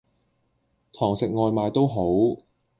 [0.93, 2.41] 堂食外賣都好